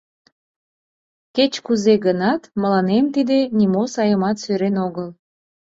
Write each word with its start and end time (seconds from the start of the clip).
Кеч-кузе 1.35 1.93
гынат, 2.05 2.41
мыланем 2.61 3.05
тиде 3.15 3.39
нимо 3.59 3.83
сайымат 3.93 4.37
сӧрен 4.43 4.75
огыл. 4.87 5.07